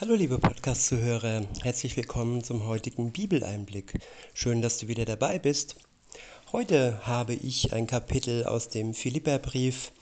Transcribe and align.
Hallo 0.00 0.16
liebe 0.16 0.40
Podcast-Zuhörer, 0.40 1.46
herzlich 1.62 1.96
willkommen 1.96 2.42
zum 2.42 2.66
heutigen 2.66 3.12
Bibeleinblick. 3.12 4.00
Schön, 4.34 4.60
dass 4.60 4.78
du 4.78 4.88
wieder 4.88 5.04
dabei 5.04 5.38
bist. 5.38 5.76
Heute 6.50 7.06
habe 7.06 7.32
ich 7.34 7.72
ein 7.72 7.86
Kapitel 7.86 8.42
aus 8.42 8.68
dem 8.68 8.92
Philipperbrief. 8.92 9.92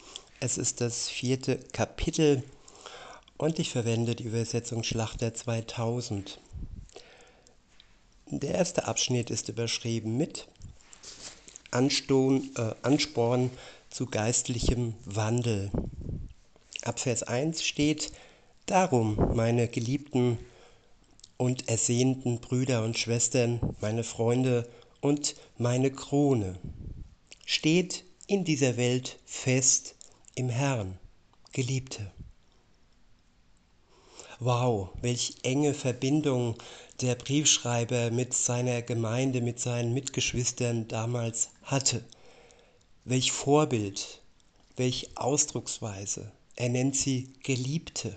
Es 0.40 0.56
ist 0.56 0.80
das 0.80 1.10
vierte 1.10 1.58
Kapitel 1.74 2.42
und 3.36 3.58
ich 3.58 3.68
verwende 3.68 4.14
die 4.14 4.24
Übersetzung 4.24 4.82
Schlachter 4.82 5.34
2000. 5.34 6.40
Der 8.28 8.54
erste 8.54 8.86
Abschnitt 8.86 9.28
ist 9.28 9.50
überschrieben 9.50 10.16
mit 10.16 10.48
Ansturm, 11.70 12.50
äh, 12.56 12.70
Ansporn 12.80 13.50
zu 13.90 14.06
geistlichem 14.06 14.94
Wandel. 15.04 15.70
Ab 16.82 16.98
Vers 16.98 17.24
1 17.24 17.62
steht, 17.62 18.10
Darum, 18.66 19.16
meine 19.34 19.66
geliebten 19.66 20.38
und 21.36 21.68
ersehnten 21.68 22.40
Brüder 22.40 22.84
und 22.84 22.96
Schwestern, 22.96 23.60
meine 23.80 24.04
Freunde 24.04 24.68
und 25.00 25.34
meine 25.58 25.90
Krone, 25.90 26.58
steht 27.44 28.04
in 28.28 28.44
dieser 28.44 28.76
Welt 28.76 29.18
fest 29.24 29.96
im 30.36 30.48
Herrn, 30.48 30.96
Geliebte. 31.52 32.12
Wow, 34.38 34.90
welch 35.00 35.34
enge 35.42 35.74
Verbindung 35.74 36.54
der 37.00 37.16
Briefschreiber 37.16 38.12
mit 38.12 38.32
seiner 38.32 38.80
Gemeinde, 38.82 39.40
mit 39.40 39.58
seinen 39.58 39.92
Mitgeschwistern 39.92 40.86
damals 40.86 41.50
hatte. 41.64 42.04
Welch 43.04 43.32
Vorbild, 43.32 44.22
welch 44.76 45.10
Ausdrucksweise. 45.16 46.30
Er 46.54 46.68
nennt 46.68 46.94
sie 46.94 47.32
Geliebte 47.42 48.14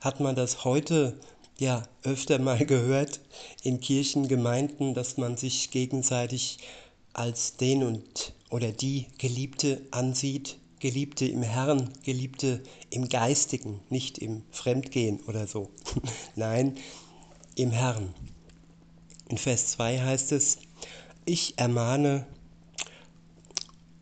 hat 0.00 0.20
man 0.20 0.36
das 0.36 0.64
heute 0.64 1.18
ja 1.58 1.82
öfter 2.02 2.38
mal 2.38 2.64
gehört 2.64 3.20
in 3.62 3.80
Kirchengemeinden, 3.80 4.94
dass 4.94 5.16
man 5.16 5.36
sich 5.36 5.70
gegenseitig 5.70 6.58
als 7.12 7.56
den 7.56 7.82
und 7.82 8.32
oder 8.50 8.70
die 8.72 9.06
Geliebte 9.18 9.82
ansieht, 9.90 10.56
Geliebte 10.80 11.26
im 11.26 11.42
Herrn, 11.42 11.90
Geliebte 12.04 12.62
im 12.90 13.08
Geistigen, 13.08 13.80
nicht 13.90 14.18
im 14.18 14.42
Fremdgehen 14.52 15.20
oder 15.26 15.48
so. 15.48 15.70
Nein, 16.36 16.76
im 17.56 17.72
Herrn. 17.72 18.14
In 19.28 19.38
Vers 19.38 19.72
2 19.72 20.00
heißt 20.00 20.32
es, 20.32 20.58
ich 21.24 21.58
ermahne 21.58 22.26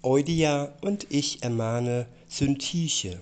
Eudia 0.03 0.75
und 0.83 1.07
ich 1.11 1.43
ermahne 1.43 2.07
Syntiche 2.29 3.21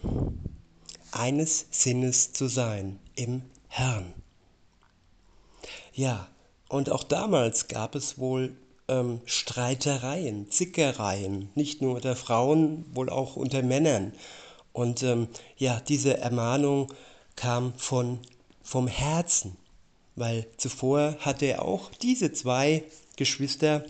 eines 1.15 1.67
Sinnes 1.71 2.33
zu 2.33 2.49
sein 2.49 2.99
im 3.15 3.43
Herrn. 3.69 4.13
Ja, 5.93 6.29
und 6.69 6.91
auch 6.91 7.05
damals 7.05 7.69
gab 7.69 7.95
es 7.95 8.19
wohl 8.19 8.57
ähm, 8.89 9.21
Streitereien, 9.25 10.51
Zickereien, 10.51 11.51
nicht 11.55 11.81
nur 11.81 11.95
unter 11.97 12.17
Frauen, 12.17 12.85
wohl 12.95 13.09
auch 13.11 13.37
unter 13.37 13.63
Männern. 13.63 14.13
Und 14.73 15.03
ähm, 15.03 15.29
ja, 15.57 15.81
diese 15.81 16.19
Ermahnung 16.19 16.93
kam 17.37 17.75
von, 17.75 18.19
vom 18.63 18.89
Herzen, 18.89 19.57
weil 20.17 20.47
zuvor 20.57 21.17
hatte 21.21 21.47
er 21.47 21.63
auch 21.63 21.91
diese 22.03 22.33
zwei 22.33 22.85
Geschwister 23.17 23.85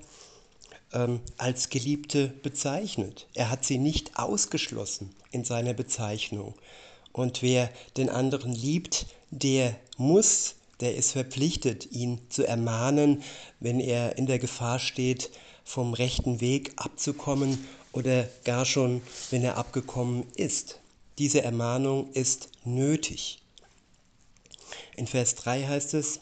ähm, 0.93 1.21
als 1.39 1.71
Geliebte 1.71 2.29
bezeichnet. 2.29 3.27
Er 3.35 3.51
hat 3.51 3.65
sie 3.65 3.79
nicht 3.79 4.19
ausgeschlossen 4.19 5.15
in 5.31 5.45
seiner 5.45 5.75
Bezeichnung. 5.75 6.55
Und 7.15 7.43
wer 7.43 7.71
den 7.97 8.11
anderen 8.11 8.53
liebt, 8.53 9.07
der 9.31 9.77
muss, 9.97 10.57
der 10.81 10.97
ist 10.97 11.13
verpflichtet, 11.13 11.93
ihn 11.93 12.21
zu 12.29 12.45
ermahnen, 12.45 13.23
wenn 13.61 13.79
er 13.79 14.19
in 14.19 14.27
der 14.27 14.41
Gefahr 14.41 14.81
steht, 14.81 15.31
vom 15.63 15.95
rechten 15.95 16.41
Weg 16.41 16.73
abzukommen 16.75 17.69
oder 17.93 18.29
gar 18.43 18.65
schon, 18.65 19.01
wenn 19.31 19.45
er 19.45 19.57
abgekommen 19.57 20.27
ist. 20.35 20.81
Diese 21.19 21.43
Ermahnung 21.43 22.11
ist 22.15 22.49
nötig. 22.65 23.41
In 24.97 25.07
Vers 25.07 25.37
3 25.37 25.69
heißt 25.69 25.95
es, 25.95 26.19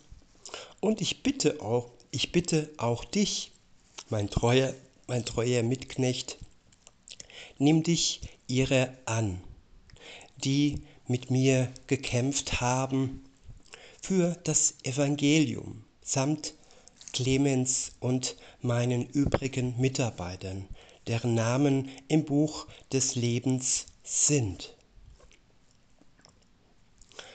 und 0.80 1.00
ich 1.00 1.22
bitte 1.22 1.62
auch, 1.62 1.88
ich 2.10 2.32
bitte 2.32 2.68
auch 2.76 3.06
dich, 3.06 3.50
mein 4.10 4.28
treuer, 4.28 4.74
mein 5.06 5.24
treuer 5.24 5.62
Mitknecht, 5.62 6.36
nimm 7.56 7.82
dich 7.82 8.20
ihrer 8.46 8.92
an 9.06 9.40
die 10.44 10.82
mit 11.06 11.30
mir 11.30 11.72
gekämpft 11.86 12.60
haben 12.60 13.24
für 14.00 14.36
das 14.44 14.74
Evangelium 14.82 15.84
samt 16.02 16.54
Clemens 17.12 17.92
und 18.00 18.36
meinen 18.60 19.06
übrigen 19.06 19.78
Mitarbeitern, 19.78 20.68
deren 21.06 21.34
Namen 21.34 21.90
im 22.08 22.24
Buch 22.24 22.66
des 22.92 23.14
Lebens 23.14 23.86
sind. 24.02 24.74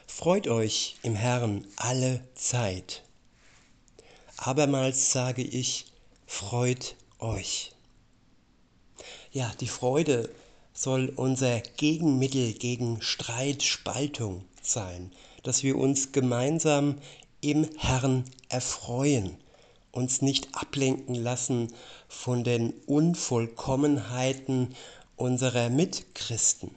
Freut 0.08 0.48
euch 0.48 0.98
im 1.04 1.16
Herrn 1.16 1.66
alle 1.76 2.22
Zeit. 2.34 3.04
Abermals 4.36 5.12
sage 5.12 5.44
ich, 5.44 5.86
freut 6.26 6.96
euch. 7.20 7.72
Ja, 9.32 9.54
die 9.60 9.68
Freude 9.68 10.30
soll 10.78 11.12
unser 11.16 11.60
Gegenmittel 11.60 12.54
gegen 12.54 13.02
Streit, 13.02 13.64
Spaltung 13.64 14.44
sein, 14.62 15.12
dass 15.42 15.64
wir 15.64 15.76
uns 15.76 16.12
gemeinsam 16.12 17.00
im 17.42 17.68
Herrn 17.78 18.26
erfreuen, 18.48 19.38
uns 19.92 20.22
nicht 20.22 20.50
ablenken 20.54 21.16
lassen 21.16 21.74
von 22.08 22.44
den 22.44 22.74
Unvollkommenheiten 22.86 24.76
unserer 25.16 25.72
Mitchristen. 25.72 26.70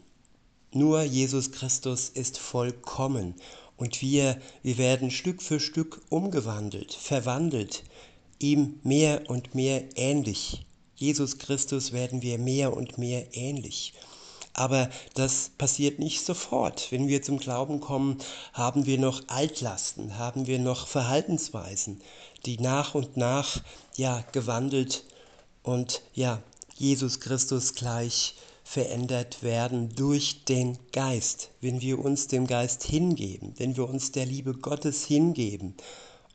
Nur 0.73 1.03
Jesus 1.03 1.53
Christus 1.53 2.09
ist 2.09 2.39
vollkommen 2.39 3.35
und 3.77 4.01
wir, 4.01 4.41
wir 4.63 4.79
werden 4.79 5.11
Stück 5.11 5.43
für 5.43 5.61
Stück 5.61 6.01
umgewandelt, 6.09 6.95
verwandelt, 6.95 7.85
ihm 8.39 8.81
mehr 8.83 9.29
und 9.29 9.55
mehr 9.55 9.85
ähnlich 9.97 10.65
Jesus 11.01 11.39
Christus 11.39 11.93
werden 11.93 12.21
wir 12.21 12.37
mehr 12.37 12.77
und 12.77 12.99
mehr 12.99 13.35
ähnlich. 13.35 13.95
Aber 14.53 14.91
das 15.15 15.51
passiert 15.57 15.99
nicht 15.99 16.23
sofort. 16.23 16.89
Wenn 16.93 17.09
wir 17.09 17.23
zum 17.23 17.39
Glauben 17.39 17.81
kommen, 17.81 18.19
haben 18.53 18.85
wir 18.85 18.99
noch 18.99 19.23
Altlasten, 19.29 20.19
haben 20.19 20.47
wir 20.47 20.59
noch 20.59 20.87
Verhaltensweisen, 20.87 22.03
die 22.45 22.59
nach 22.59 22.95
und 22.95 23.17
nach 23.17 23.63
ja 23.97 24.23
gewandelt 24.33 25.05
und 25.63 26.03
ja 26.13 26.43
Jesus 26.77 27.21
Christus 27.21 27.75
gleich 27.75 28.35
verändert 28.63 29.43
werden 29.43 29.95
durch 29.95 30.45
den 30.45 30.77
Geist. 30.93 31.49
Wenn 31.63 31.81
wir 31.81 31.99
uns 31.99 32.27
dem 32.27 32.47
Geist 32.47 32.85
hingeben, 32.85 33.55
wenn 33.57 33.75
wir 33.75 33.89
uns 33.89 34.13
der 34.13 34.27
Liebe 34.27 34.53
Gottes 34.53 35.07
hingeben 35.07 35.75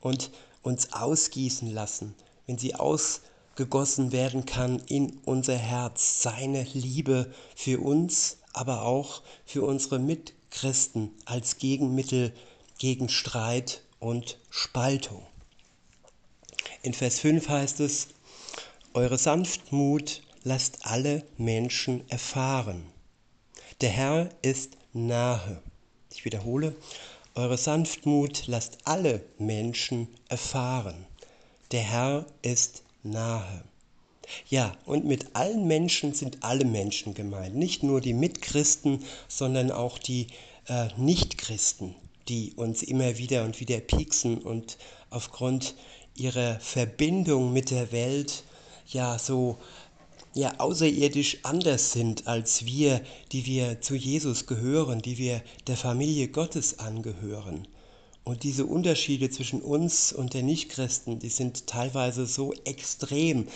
und 0.02 0.32
uns 0.64 0.92
ausgießen 0.92 1.72
lassen, 1.72 2.16
wenn 2.48 2.58
sie 2.58 2.74
aus 2.74 3.22
gegossen 3.56 4.12
werden 4.12 4.46
kann 4.46 4.82
in 4.88 5.18
unser 5.26 5.58
Herz. 5.58 6.22
Seine 6.22 6.64
Liebe 6.74 7.34
für 7.56 7.80
uns, 7.80 8.38
aber 8.54 8.84
auch 8.84 9.22
für 9.46 9.64
unsere 9.64 10.00
Mitchristen 10.00 11.12
als 11.26 11.58
Gegenmittel 11.58 12.34
gegen 12.78 13.10
Streit 13.10 13.82
und 14.00 14.38
Spaltung. 14.50 15.26
In 16.82 16.94
Vers 16.94 17.20
5 17.20 17.50
heißt 17.50 17.80
es, 17.80 18.10
Eure 18.94 19.18
Sanftmut 19.18 20.22
lasst 20.44 20.86
alle 20.86 21.26
Menschen 21.38 22.10
erfahren. 22.10 22.86
Der 23.82 23.90
Herr 23.90 24.30
ist 24.42 24.78
nahe. 24.94 25.62
Ich 26.12 26.24
wiederhole, 26.24 26.76
eure 27.34 27.58
Sanftmut 27.58 28.48
lasst 28.48 28.78
alle 28.86 29.22
Menschen 29.38 30.08
erfahren. 30.30 31.06
Der 31.72 31.82
Herr 31.82 32.26
ist 32.42 32.85
nahe. 33.06 33.64
Ja, 34.50 34.76
und 34.86 35.06
mit 35.06 35.36
allen 35.36 35.68
Menschen 35.68 36.14
sind 36.14 36.44
alle 36.44 36.66
Menschen 36.66 37.14
gemeint, 37.14 37.56
nicht 37.56 37.84
nur 37.84 38.02
die 38.02 38.14
Mitchristen, 38.14 39.04
sondern 39.28 39.72
auch 39.72 39.98
die 40.00 40.28
äh, 40.68 40.88
Nichtchristen, 40.98 41.96
die 42.28 42.54
uns 42.56 42.82
immer 42.82 43.18
wieder 43.18 43.44
und 43.44 43.60
wieder 43.60 43.80
pieksen 43.80 44.40
und 44.40 44.78
aufgrund 45.10 45.76
ihrer 46.16 46.60
Verbindung 46.60 47.54
mit 47.54 47.72
der 47.72 47.92
Welt 47.92 48.44
ja 48.88 49.20
so 49.20 49.58
ja 50.34 50.54
außerirdisch 50.60 51.40
anders 51.44 51.94
sind 51.94 52.28
als 52.28 52.66
wir, 52.66 53.02
die 53.32 53.46
wir 53.46 53.82
zu 53.82 53.96
Jesus 53.96 54.48
gehören, 54.48 55.02
die 55.02 55.18
wir 55.18 55.42
der 55.68 55.78
Familie 55.78 56.28
Gottes 56.28 56.80
angehören. 56.80 57.68
Und 58.26 58.42
diese 58.42 58.66
Unterschiede 58.66 59.30
zwischen 59.30 59.62
uns 59.62 60.12
und 60.12 60.34
den 60.34 60.48
Nichtchristen, 60.48 61.20
die 61.20 61.30
sind 61.30 61.68
teilweise 61.68 62.26
so 62.26 62.54
extrem, 62.66 63.48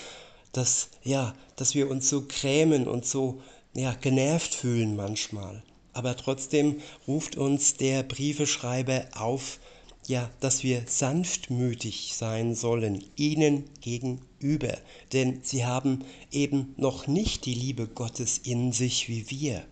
dass, 0.52 0.90
ja, 1.04 1.34
dass 1.56 1.74
wir 1.74 1.90
uns 1.90 2.08
so 2.08 2.26
grämen 2.28 2.88
und 2.88 3.04
so 3.04 3.42
ja, 3.74 3.94
genervt 3.94 4.54
fühlen 4.54 4.96
manchmal. 4.96 5.64
Aber 5.94 6.16
trotzdem 6.16 6.82
ruft 7.08 7.36
uns 7.36 7.74
der 7.74 8.04
Briefeschreiber 8.04 9.08
auf, 9.16 9.60
ja, 10.08 10.30
dass 10.40 10.64
wir 10.64 10.84
sanftmütig 10.86 12.14
sein 12.16 12.54
sollen 12.54 13.04
ihnen 13.16 13.66
gegenüber, 13.82 14.78
denn 15.14 15.40
sie 15.42 15.66
haben 15.66 16.06
eben 16.32 16.76
noch 16.78 17.08
nicht 17.08 17.46
die 17.46 17.56
Liebe 17.56 17.88
Gottes 17.88 18.38
in 18.38 18.72
sich 18.72 19.10
wie 19.10 19.32
wir. 19.32 19.64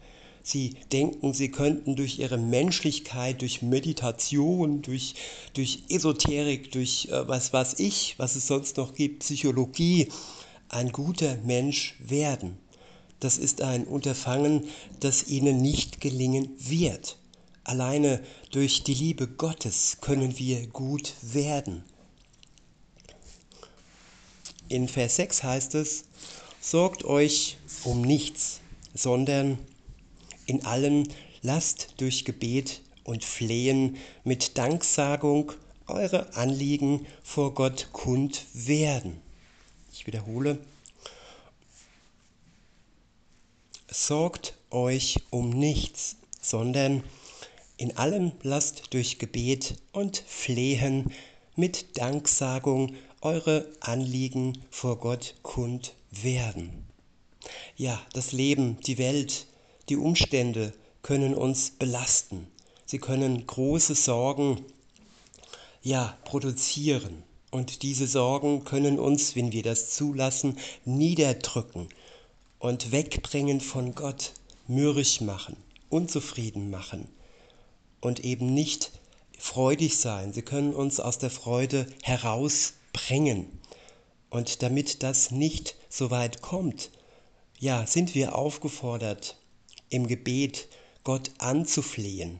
Sie 0.48 0.76
denken, 0.94 1.34
sie 1.34 1.52
könnten 1.52 1.98
durch 1.98 2.20
ihre 2.20 2.38
Menschlichkeit, 2.38 3.42
durch 3.42 3.62
Meditation, 3.62 4.82
durch, 4.82 5.16
durch 5.54 5.84
Esoterik, 5.90 6.72
durch 6.72 7.10
äh, 7.12 7.28
was 7.28 7.52
weiß 7.52 7.80
ich, 7.80 8.18
was 8.18 8.38
es 8.38 8.48
sonst 8.48 8.78
noch 8.78 8.94
gibt, 8.94 9.24
Psychologie, 9.24 10.08
ein 10.70 10.94
guter 10.94 11.36
Mensch 11.44 11.96
werden. 12.00 12.58
Das 13.20 13.38
ist 13.38 13.62
ein 13.62 13.84
Unterfangen, 13.84 14.70
das 15.02 15.28
ihnen 15.28 15.62
nicht 15.62 16.00
gelingen 16.00 16.48
wird. 16.58 17.18
Alleine 17.66 18.24
durch 18.52 18.84
die 18.84 18.94
Liebe 18.94 19.28
Gottes 19.28 19.98
können 20.00 20.40
wir 20.40 20.66
gut 20.68 21.14
werden. 21.24 21.84
In 24.70 24.88
Vers 24.88 25.18
6 25.18 25.44
heißt 25.44 25.76
es, 25.76 26.06
sorgt 26.62 27.04
euch 27.04 27.58
um 27.84 28.02
nichts, 28.02 28.62
sondern 28.94 29.58
in 30.48 30.66
allem 30.66 31.04
lasst 31.44 31.94
durch 31.98 32.26
Gebet 32.26 32.82
und 33.04 33.24
Flehen 33.24 33.98
mit 34.24 34.58
Danksagung 34.58 35.52
eure 35.86 36.34
Anliegen 36.36 37.06
vor 37.24 37.54
Gott 37.54 37.90
kund 37.94 38.46
werden. 38.54 39.22
Ich 39.94 40.08
wiederhole, 40.08 40.58
sorgt 43.90 44.56
euch 44.70 45.18
um 45.30 45.50
nichts, 45.50 46.18
sondern 46.42 47.04
in 47.78 47.96
allem 47.98 48.32
lasst 48.42 48.94
durch 48.94 49.20
Gebet 49.20 49.76
und 49.92 50.18
Flehen 50.28 51.12
mit 51.56 51.98
Danksagung 51.98 52.96
eure 53.22 53.68
Anliegen 53.80 54.62
vor 54.70 54.98
Gott 54.98 55.36
kund 55.42 55.94
werden. 56.12 56.86
Ja, 57.76 58.02
das 58.14 58.32
Leben, 58.32 58.80
die 58.82 58.98
Welt, 58.98 59.48
die 59.90 59.98
Umstände 59.98 60.74
können 61.02 61.34
uns 61.34 61.72
belasten. 61.72 62.48
Sie 62.86 63.00
können 63.00 63.48
große 63.48 63.96
Sorgen 63.96 64.66
ja 65.82 66.18
produzieren. 66.26 67.24
Und 67.52 67.82
diese 67.82 68.08
Sorgen 68.08 68.66
können 68.66 69.00
uns, 69.00 69.36
wenn 69.36 69.54
wir 69.54 69.64
das 69.64 69.92
zulassen, 69.96 70.58
niederdrücken 70.84 71.88
und 72.60 72.92
wegbringen 72.92 73.62
von 73.62 73.96
Gott, 73.96 74.34
mürrisch 74.68 75.22
machen, 75.22 75.56
unzufrieden 75.90 76.70
machen 76.70 77.08
und 78.02 78.20
eben 78.26 78.54
nicht 78.54 78.92
freudig 79.38 79.98
sein. 79.98 80.34
Sie 80.34 80.42
können 80.42 80.74
uns 80.74 81.00
aus 81.00 81.20
der 81.20 81.30
Freude 81.30 81.88
herausbringen. 82.04 83.48
Und 84.30 84.62
damit 84.62 85.04
das 85.04 85.32
nicht 85.32 85.76
so 85.90 86.12
weit 86.12 86.42
kommt, 86.42 86.92
ja, 87.60 87.88
sind 87.88 88.14
wir 88.14 88.36
aufgefordert, 88.36 89.38
im 89.90 90.08
Gebet 90.08 90.68
Gott 91.04 91.32
anzuflehen 91.38 92.40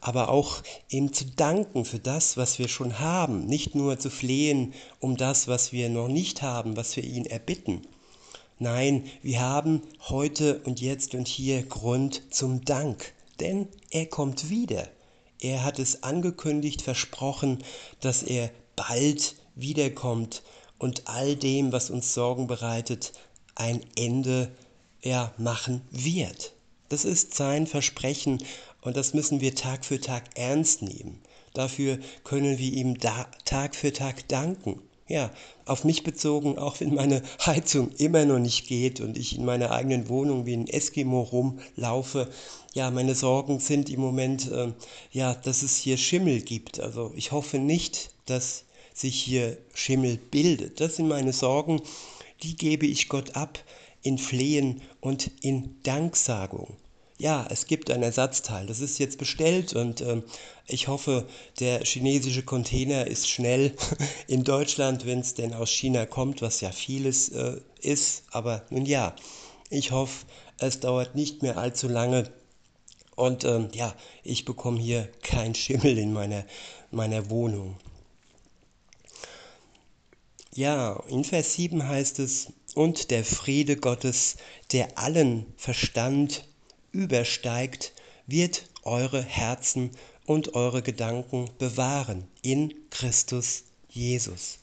aber 0.00 0.28
auch 0.30 0.62
ihm 0.88 1.12
zu 1.12 1.24
danken 1.24 1.84
für 1.84 1.98
das, 1.98 2.36
was 2.36 2.58
wir 2.58 2.68
schon 2.68 2.98
haben, 2.98 3.46
nicht 3.46 3.74
nur 3.74 3.98
zu 3.98 4.10
flehen 4.10 4.74
um 5.00 5.16
das, 5.16 5.48
was 5.48 5.72
wir 5.72 5.88
noch 5.88 6.08
nicht 6.08 6.42
haben, 6.42 6.76
was 6.76 6.96
wir 6.96 7.04
ihn 7.04 7.26
erbitten. 7.26 7.82
Nein, 8.58 9.04
wir 9.22 9.40
haben 9.40 9.82
heute 10.08 10.60
und 10.64 10.80
jetzt 10.80 11.14
und 11.14 11.28
hier 11.28 11.62
Grund 11.62 12.22
zum 12.30 12.64
Dank, 12.64 13.12
denn 13.40 13.68
er 13.90 14.06
kommt 14.06 14.50
wieder. 14.50 14.88
Er 15.40 15.62
hat 15.62 15.78
es 15.78 16.02
angekündigt, 16.02 16.82
versprochen, 16.82 17.62
dass 18.00 18.24
er 18.24 18.50
bald 18.74 19.36
wiederkommt 19.54 20.42
und 20.78 21.06
all 21.06 21.36
dem, 21.36 21.70
was 21.70 21.90
uns 21.90 22.14
Sorgen 22.14 22.48
bereitet, 22.48 23.12
ein 23.54 23.80
Ende 23.96 24.50
ja, 25.02 25.32
machen 25.38 25.82
wird. 25.90 26.54
Das 26.88 27.04
ist 27.04 27.34
sein 27.34 27.66
Versprechen 27.66 28.38
und 28.80 28.96
das 28.96 29.14
müssen 29.14 29.40
wir 29.40 29.54
Tag 29.54 29.84
für 29.84 30.00
Tag 30.00 30.24
ernst 30.34 30.82
nehmen. 30.82 31.20
Dafür 31.54 31.98
können 32.24 32.58
wir 32.58 32.72
ihm 32.72 32.98
Tag 32.98 33.74
für 33.74 33.92
Tag 33.92 34.28
danken. 34.28 34.80
Ja, 35.08 35.30
auf 35.64 35.84
mich 35.84 36.02
bezogen, 36.02 36.58
auch 36.58 36.80
wenn 36.80 36.94
meine 36.94 37.22
Heizung 37.46 37.90
immer 37.96 38.26
noch 38.26 38.38
nicht 38.38 38.66
geht 38.68 39.00
und 39.00 39.16
ich 39.16 39.36
in 39.36 39.44
meiner 39.44 39.70
eigenen 39.70 40.08
Wohnung 40.10 40.44
wie 40.44 40.54
ein 40.54 40.68
Eskimo 40.68 41.22
rumlaufe. 41.22 42.28
Ja, 42.74 42.90
meine 42.90 43.14
Sorgen 43.14 43.58
sind 43.58 43.88
im 43.88 44.00
Moment, 44.00 44.50
äh, 44.52 44.72
ja, 45.10 45.34
dass 45.34 45.62
es 45.62 45.76
hier 45.78 45.96
Schimmel 45.96 46.42
gibt. 46.42 46.78
Also 46.78 47.12
ich 47.16 47.32
hoffe 47.32 47.58
nicht, 47.58 48.10
dass 48.26 48.64
sich 48.92 49.18
hier 49.18 49.56
Schimmel 49.72 50.18
bildet. 50.18 50.80
Das 50.80 50.96
sind 50.96 51.08
meine 51.08 51.32
Sorgen, 51.32 51.80
die 52.42 52.56
gebe 52.56 52.86
ich 52.86 53.08
Gott 53.08 53.34
ab 53.34 53.58
in 54.02 54.18
Flehen 54.18 54.82
und 55.00 55.30
in 55.40 55.76
Danksagung 55.82 56.76
ja, 57.18 57.44
es 57.50 57.66
gibt 57.66 57.90
ein 57.90 58.02
Ersatzteil. 58.02 58.66
Das 58.66 58.80
ist 58.80 58.98
jetzt 58.98 59.18
bestellt 59.18 59.74
und 59.74 60.00
ähm, 60.00 60.22
ich 60.66 60.86
hoffe, 60.86 61.26
der 61.58 61.84
chinesische 61.84 62.44
Container 62.44 63.06
ist 63.08 63.28
schnell 63.28 63.74
in 64.28 64.44
Deutschland, 64.44 65.04
wenn 65.04 65.20
es 65.20 65.34
denn 65.34 65.52
aus 65.52 65.70
China 65.70 66.06
kommt, 66.06 66.42
was 66.42 66.60
ja 66.60 66.70
vieles 66.70 67.28
äh, 67.30 67.56
ist. 67.80 68.22
Aber 68.30 68.64
nun 68.70 68.86
ja, 68.86 69.14
ich 69.68 69.90
hoffe, 69.90 70.26
es 70.58 70.80
dauert 70.80 71.16
nicht 71.16 71.42
mehr 71.42 71.58
allzu 71.58 71.88
lange. 71.88 72.30
Und 73.16 73.44
ähm, 73.44 73.68
ja, 73.72 73.94
ich 74.22 74.44
bekomme 74.44 74.78
hier 74.78 75.08
kein 75.22 75.56
Schimmel 75.56 75.98
in 75.98 76.12
meiner, 76.12 76.44
meiner 76.92 77.30
Wohnung. 77.30 77.76
Ja, 80.58 81.04
in 81.06 81.22
Vers 81.22 81.54
7 81.54 81.86
heißt 81.86 82.18
es, 82.18 82.52
und 82.74 83.12
der 83.12 83.24
Friede 83.24 83.76
Gottes, 83.76 84.38
der 84.72 84.98
allen 84.98 85.46
Verstand 85.56 86.48
übersteigt, 86.90 87.92
wird 88.26 88.68
eure 88.82 89.22
Herzen 89.22 89.92
und 90.26 90.56
eure 90.56 90.82
Gedanken 90.82 91.48
bewahren 91.58 92.26
in 92.42 92.74
Christus 92.90 93.66
Jesus. 93.88 94.58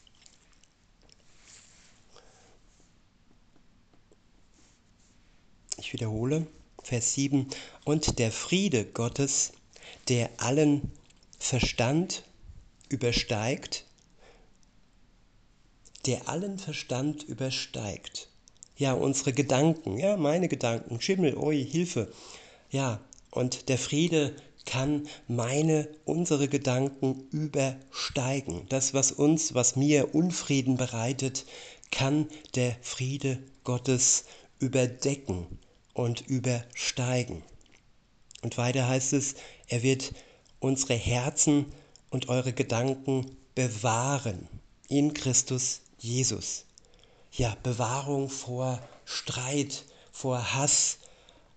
Ich 5.78 5.94
wiederhole, 5.94 6.46
Vers 6.84 7.14
7, 7.14 7.48
und 7.86 8.20
der 8.20 8.34
Friede 8.34 8.84
Gottes, 8.84 9.54
der 10.10 10.30
allen 10.42 10.92
Verstand 11.40 12.26
übersteigt, 12.90 13.86
der 16.06 16.30
allen 16.30 16.60
Verstand 16.60 17.24
übersteigt 17.24 18.30
ja, 18.78 18.94
unsere 18.94 19.34
Gedanken, 19.34 19.98
ja, 19.98 20.18
meine 20.18 20.48
Gedanken, 20.48 21.00
Schimmel, 21.00 21.38
oi, 21.38 21.64
Hilfe. 21.64 22.12
Ja, 22.72 23.00
und 23.32 23.70
der 23.70 23.78
Friede 23.78 24.36
kann 24.66 25.08
meine, 25.28 25.88
unsere 26.06 26.48
Gedanken 26.48 27.28
übersteigen. 27.32 28.66
Das, 28.70 28.94
was 28.94 29.12
uns, 29.12 29.54
was 29.54 29.76
mir 29.76 30.14
Unfrieden 30.14 30.76
bereitet, 30.76 31.46
kann 31.92 32.28
der 32.56 32.76
Friede 32.82 33.40
Gottes 33.64 34.26
überdecken 34.60 35.46
und 35.94 36.28
übersteigen. 36.28 37.44
Und 38.42 38.58
weiter 38.58 38.88
heißt 38.88 39.14
es, 39.14 39.36
er 39.68 39.84
wird 39.84 40.14
unsere 40.60 40.96
Herzen 40.96 41.68
und 42.10 42.28
eure 42.28 42.54
Gedanken 42.54 43.38
bewahren 43.54 44.48
in 44.90 45.14
Christus 45.14 45.82
Jesus 45.98 46.66
ja, 47.38 47.56
Bewahrung 47.64 48.30
vor 48.30 48.80
Streit, 49.04 49.84
vor 50.12 50.54
Hass, 50.54 51.00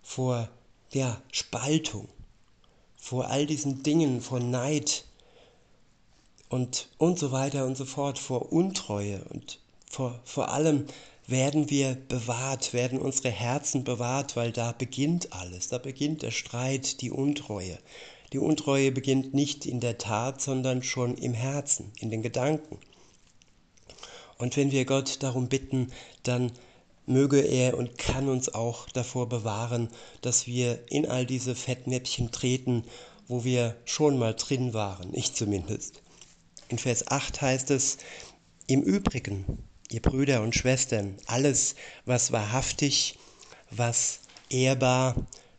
vor 0.03 0.49
ja, 0.93 1.21
Spaltung, 1.31 2.09
vor 2.97 3.29
all 3.29 3.47
diesen 3.47 3.83
Dingen, 3.83 4.21
vor 4.21 4.41
Neid 4.41 5.05
und, 6.49 6.89
und 6.99 7.19
so 7.19 7.31
weiter 7.31 7.67
und 7.67 7.77
so 7.77 7.85
fort, 7.85 8.19
vor 8.19 8.53
Untreue 8.53 9.23
und 9.31 9.61
vor, 9.89 10.19
vor 10.25 10.51
allem 10.51 10.87
werden 11.27 11.71
wir 11.71 11.95
bewahrt, 11.95 12.73
werden 12.73 12.99
unsere 12.99 13.31
Herzen 13.31 13.85
bewahrt, 13.85 14.35
weil 14.35 14.51
da 14.51 14.73
beginnt 14.73 15.33
alles, 15.33 15.69
da 15.69 15.79
beginnt 15.79 16.23
der 16.23 16.31
Streit, 16.31 17.03
die 17.03 17.11
Untreue. 17.11 17.79
Die 18.33 18.39
Untreue 18.39 18.93
beginnt 18.93 19.33
nicht 19.35 19.65
in 19.65 19.81
der 19.81 19.99
Tat, 19.99 20.41
sondern 20.41 20.83
schon 20.83 21.17
im 21.17 21.35
Herzen, 21.35 21.93
in 21.99 22.11
den 22.11 22.23
Gedanken. 22.23 22.79
Und 24.39 24.57
wenn 24.57 24.71
wir 24.71 24.85
Gott 24.85 25.23
darum 25.23 25.49
bitten, 25.49 25.93
dann 26.23 26.53
möge 27.07 27.41
er 27.41 27.77
und 27.77 27.99
kann 27.99 28.29
uns 28.29 28.55
auch 28.55 28.89
davor 28.91 29.29
bewahren, 29.29 29.89
dass 30.21 30.47
wir 30.47 30.81
in 30.91 31.07
all 31.07 31.27
diese 31.27 31.55
Fettnäpfchen 31.55 32.31
treten, 32.31 32.85
wo 33.27 33.45
wir 33.45 33.77
schon 33.85 34.19
mal 34.19 34.35
drin 34.35 34.75
waren, 34.75 35.15
ich 35.15 35.35
zumindest. 35.35 36.03
In 36.69 36.79
Vers 36.79 37.09
8 37.09 37.41
heißt 37.41 37.71
es, 37.71 37.99
im 38.67 38.83
Übrigen, 38.83 39.65
ihr 39.91 40.03
Brüder 40.03 40.43
und 40.43 40.55
Schwestern, 40.55 41.17
alles, 41.27 41.75
was 42.05 42.31
wahrhaftig, 42.31 43.19
was 43.71 44.21
ehrbar, 44.51 45.15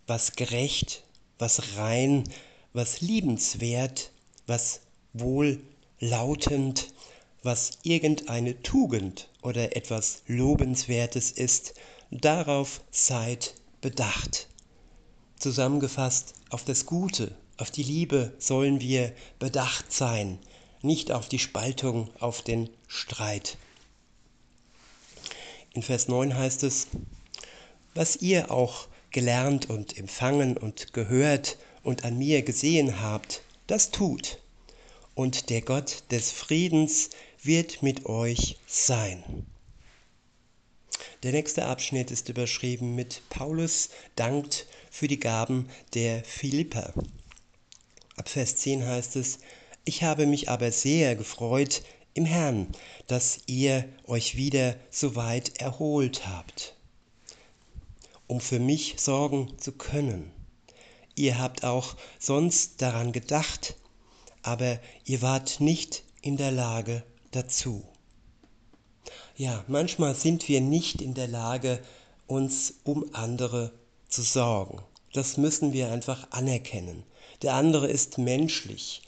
was 0.08 0.34
gerecht, 0.34 1.04
was 1.40 1.78
rein, 1.78 2.24
was 2.74 3.02
liebenswert, 3.02 4.12
was 4.46 4.82
wohllautend, 5.14 6.94
was 7.44 7.72
irgendeine 7.84 8.62
Tugend 8.62 9.30
oder 9.42 9.76
etwas 9.76 10.24
Lobenswertes 10.28 11.32
ist, 11.32 11.74
darauf 12.12 12.82
seid 12.92 13.56
bedacht. 13.82 14.48
Zusammengefasst, 15.38 16.34
auf 16.50 16.66
das 16.66 16.86
Gute, 16.86 17.32
auf 17.58 17.72
die 17.72 17.84
Liebe 17.84 18.34
sollen 18.40 18.82
wir 18.82 19.14
bedacht 19.38 19.92
sein, 19.92 20.40
nicht 20.82 21.12
auf 21.12 21.30
die 21.30 21.40
Spaltung, 21.40 22.10
auf 22.20 22.42
den 22.42 22.70
Streit. 22.88 23.58
In 25.74 25.84
Vers 25.84 26.08
9 26.08 26.36
heißt 26.36 26.64
es, 26.64 26.88
was 27.94 28.18
ihr 28.18 28.52
auch 28.52 28.88
gelernt 29.12 29.70
und 29.70 29.98
empfangen 29.98 30.58
und 30.58 30.94
gehört 30.94 31.58
und 31.84 32.04
an 32.04 32.18
mir 32.18 32.42
gesehen 32.42 33.02
habt, 33.02 33.42
das 33.68 33.92
tut. 33.92 34.40
Und 35.16 35.50
der 35.50 35.62
Gott 35.62 36.04
des 36.12 36.32
Friedens 36.32 37.10
wird 37.42 37.82
mit 37.82 38.06
euch 38.06 38.58
sein. 38.68 39.24
Der 41.24 41.32
nächste 41.32 41.66
Abschnitt 41.66 42.12
ist 42.12 42.30
überschrieben 42.30 42.96
mit 42.96 43.22
Paulus 43.30 43.90
dankt 44.16 44.68
für 44.90 45.08
die 45.08 45.20
Gaben 45.20 45.70
der 45.94 46.24
Philipper. 46.24 46.94
Ab 48.16 48.30
Vers 48.30 48.58
10 48.58 48.86
heißt 48.86 49.16
es, 49.16 49.40
ich 49.86 50.04
habe 50.04 50.26
mich 50.26 50.50
aber 50.50 50.72
sehr 50.72 51.16
gefreut 51.16 51.84
im 52.14 52.26
Herrn, 52.26 52.68
dass 53.08 53.40
ihr 53.48 53.88
euch 54.06 54.36
wieder 54.36 54.76
so 54.90 55.16
weit 55.16 55.60
erholt 55.62 56.28
habt, 56.28 56.76
um 58.28 58.42
für 58.42 58.60
mich 58.60 58.96
sorgen 58.98 59.58
zu 59.58 59.72
können. 59.72 60.32
Ihr 61.16 61.38
habt 61.38 61.64
auch 61.64 61.96
sonst 62.18 62.82
daran 62.82 63.12
gedacht, 63.12 63.76
aber 64.42 64.80
ihr 65.06 65.22
wart 65.22 65.60
nicht 65.60 66.04
in 66.22 66.38
der 66.38 66.52
Lage 66.52 67.04
dazu. 67.32 67.84
Ja, 69.36 69.64
manchmal 69.68 70.16
sind 70.16 70.48
wir 70.48 70.62
nicht 70.62 71.02
in 71.02 71.14
der 71.14 71.28
Lage, 71.28 71.80
uns 72.28 72.76
um 72.84 73.06
andere 73.14 73.72
zu 74.08 74.22
sorgen. 74.22 74.82
Das 75.14 75.38
müssen 75.38 75.74
wir 75.74 75.92
einfach 75.92 76.28
anerkennen. 76.32 77.04
Der 77.42 77.54
andere 77.54 77.88
ist 77.88 78.18
menschlich. 78.18 79.02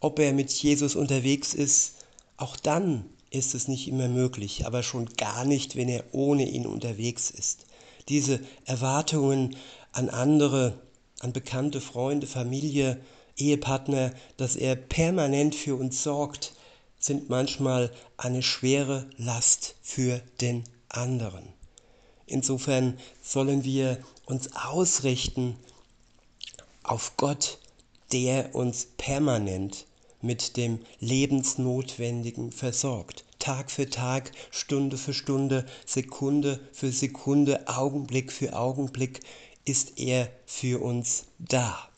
Ob 0.00 0.18
er 0.18 0.32
mit 0.32 0.50
Jesus 0.52 0.94
unterwegs 0.94 1.52
ist, 1.52 1.94
auch 2.36 2.56
dann 2.56 3.04
ist 3.30 3.54
es 3.54 3.66
nicht 3.66 3.88
immer 3.88 4.08
möglich, 4.08 4.66
aber 4.66 4.82
schon 4.82 5.06
gar 5.16 5.44
nicht, 5.44 5.76
wenn 5.76 5.88
er 5.88 6.04
ohne 6.12 6.48
ihn 6.48 6.66
unterwegs 6.66 7.30
ist. 7.30 7.66
Diese 8.08 8.40
Erwartungen 8.64 9.56
an 9.92 10.08
andere, 10.08 10.78
an 11.20 11.32
bekannte 11.32 11.80
Freunde, 11.80 12.26
Familie, 12.26 13.00
Ehepartner, 13.36 14.12
dass 14.36 14.56
er 14.56 14.76
permanent 14.76 15.54
für 15.54 15.74
uns 15.74 16.02
sorgt, 16.02 16.54
sind 16.98 17.28
manchmal 17.28 17.92
eine 18.16 18.42
schwere 18.42 19.08
Last 19.16 19.76
für 19.82 20.20
den 20.40 20.64
anderen. 20.88 21.44
Insofern 22.26 22.98
sollen 23.22 23.64
wir 23.64 24.02
uns 24.24 24.54
ausrichten 24.56 25.56
auf 26.82 27.16
Gott, 27.16 27.58
der 28.12 28.54
uns 28.54 28.88
permanent 28.96 29.86
mit 30.22 30.56
dem 30.56 30.80
Lebensnotwendigen 31.00 32.50
versorgt. 32.50 33.24
Tag 33.38 33.70
für 33.70 33.88
Tag, 33.88 34.32
Stunde 34.50 34.96
für 34.96 35.14
Stunde, 35.14 35.66
Sekunde 35.84 36.60
für 36.72 36.90
Sekunde, 36.90 37.68
Augenblick 37.68 38.32
für 38.32 38.56
Augenblick 38.56 39.20
ist 39.64 39.98
er 39.98 40.30
für 40.46 40.82
uns 40.82 41.26
da. 41.38 41.88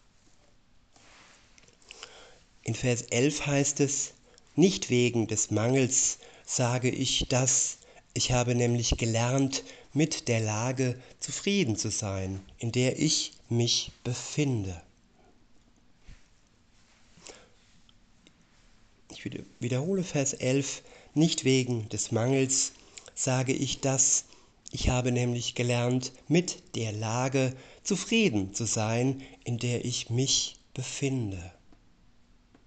In 2.62 2.75
Vers 2.75 3.02
11 3.02 3.47
heißt 3.47 3.81
es, 3.81 4.12
nicht 4.59 4.91
wegen 4.91 5.29
des 5.29 5.53
Mangels 5.53 6.19
sage 6.45 6.91
ich 6.91 7.27
das, 7.29 7.79
ich 8.12 8.33
habe 8.33 8.57
nämlich 8.57 8.97
gelernt, 8.97 9.62
mit 9.93 10.27
der 10.27 10.41
Lage 10.41 11.00
zufrieden 11.21 11.77
zu 11.77 11.93
sein, 11.93 12.41
in 12.59 12.73
der 12.73 12.99
ich 12.99 13.35
mich 13.49 13.93
befinde. 14.03 14.83
Ich 19.11 19.25
wiederhole 19.61 20.03
Vers 20.03 20.33
11, 20.33 20.83
nicht 21.15 21.45
wegen 21.45 21.88
des 21.91 22.11
Mangels 22.11 22.73
sage 23.15 23.53
ich 23.53 23.79
das, 23.81 24.25
ich 24.73 24.88
habe 24.88 25.12
nämlich 25.12 25.55
gelernt, 25.55 26.12
mit 26.27 26.75
der 26.75 26.91
Lage 26.91 27.55
zufrieden 27.85 28.55
zu 28.55 28.67
sein, 28.67 29.23
in 29.45 29.59
der 29.59 29.85
ich 29.85 30.11
mich 30.11 30.57
befinde. 30.75 31.53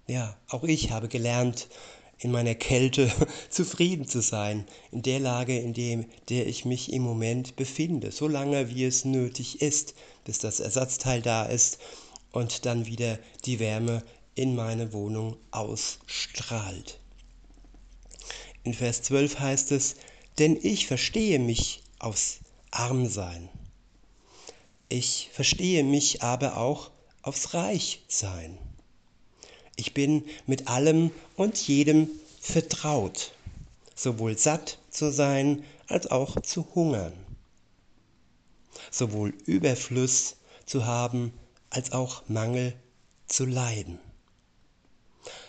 Ja, 0.06 0.36
auch 0.48 0.64
ich 0.64 0.90
habe 0.90 1.08
gelernt, 1.08 1.68
in 2.18 2.30
meiner 2.30 2.54
Kälte 2.54 3.10
zufrieden 3.50 4.06
zu 4.06 4.20
sein, 4.20 4.66
in 4.90 5.02
der 5.02 5.20
Lage, 5.20 5.58
in 5.58 5.74
dem, 5.74 6.06
der 6.28 6.46
ich 6.46 6.64
mich 6.64 6.92
im 6.92 7.02
Moment 7.02 7.56
befinde, 7.56 8.12
so 8.12 8.28
lange 8.28 8.70
wie 8.70 8.84
es 8.84 9.04
nötig 9.04 9.60
ist, 9.60 9.94
bis 10.24 10.38
das 10.38 10.60
Ersatzteil 10.60 11.22
da 11.22 11.44
ist 11.44 11.78
und 12.32 12.66
dann 12.66 12.86
wieder 12.86 13.18
die 13.44 13.58
Wärme 13.58 14.02
in 14.34 14.54
meine 14.54 14.92
Wohnung 14.92 15.36
ausstrahlt. 15.50 17.00
In 18.64 18.74
Vers 18.74 19.02
12 19.02 19.40
heißt 19.40 19.72
es, 19.72 19.96
denn 20.38 20.58
ich 20.60 20.86
verstehe 20.86 21.38
mich 21.38 21.82
aufs 21.98 22.38
Armsein. 22.70 23.48
Ich 24.88 25.30
verstehe 25.32 25.84
mich 25.84 26.22
aber 26.22 26.56
auch 26.56 26.90
aufs 27.22 27.54
Reichsein. 27.54 28.58
Ich 29.76 29.94
bin 29.94 30.24
mit 30.46 30.68
allem 30.68 31.10
und 31.36 31.56
jedem 31.66 32.08
vertraut, 32.40 33.32
sowohl 33.94 34.36
satt 34.36 34.78
zu 34.90 35.10
sein 35.10 35.64
als 35.86 36.10
auch 36.10 36.40
zu 36.40 36.66
hungern, 36.74 37.12
sowohl 38.90 39.32
Überfluss 39.46 40.36
zu 40.66 40.86
haben 40.86 41.32
als 41.70 41.92
auch 41.92 42.28
Mangel 42.28 42.74
zu 43.26 43.46
leiden. 43.46 43.98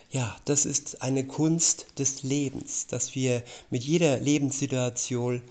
Ja, 0.09 0.35
das 0.45 0.65
ist 0.65 1.01
eine 1.01 1.25
Kunst 1.25 1.87
des 1.97 2.21
Lebens, 2.21 2.85
dass 2.87 3.15
wir 3.15 3.43
mit 3.71 3.83
jeder 3.83 4.19
Lebenssituation 4.19 5.41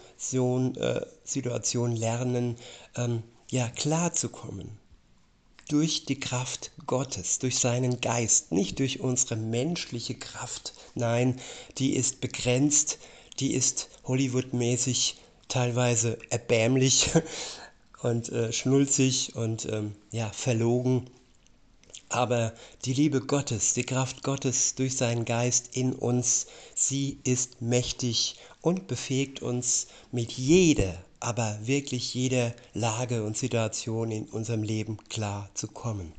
äh, 0.77 1.05
Situation 1.25 1.97
lernen, 1.97 2.57
ähm, 2.97 3.25
ja, 3.51 3.69
klarzukommen 3.69 4.82
durch 5.69 6.05
die 6.05 6.19
Kraft 6.21 6.73
Gottes, 6.87 7.39
durch 7.39 7.59
seinen 7.59 8.01
Geist, 8.01 8.53
nicht 8.53 8.79
durch 8.79 9.01
unsere 9.01 9.37
menschliche 9.37 10.15
Kraft. 10.15 10.75
Nein, 10.95 11.41
die 11.79 11.95
ist 11.95 12.21
begrenzt, 12.21 12.99
die 13.41 13.55
ist 13.55 13.89
Hollywood-mäßig 14.05 15.17
teilweise 15.49 16.19
erbärmlich 16.31 17.11
und 18.03 18.31
äh, 18.31 18.53
schnulzig 18.53 19.35
und 19.37 19.67
ähm, 19.67 19.95
ja, 20.11 20.31
verlogen. 20.31 21.11
Aber 22.09 22.53
die 22.85 22.93
Liebe 22.93 23.21
Gottes, 23.21 23.73
die 23.73 23.85
Kraft 23.85 24.23
Gottes 24.23 24.75
durch 24.75 24.97
seinen 24.97 25.25
Geist 25.25 25.77
in 25.77 25.95
uns, 25.95 26.47
sie 26.75 27.19
ist 27.25 27.63
mächtig 27.63 28.37
und 28.61 28.87
befähigt 28.87 29.41
uns 29.41 29.87
mit 30.11 30.33
jeder 30.33 31.03
aber 31.23 31.57
wirklich 31.63 32.15
jeder 32.15 32.53
Lage 32.75 33.23
und 33.23 33.39
Situation 33.39 34.11
in 34.11 34.25
unserem 34.25 34.65
Leben 34.65 34.99
klar 35.09 35.49
zu 35.55 35.69
kommen. 35.69 36.13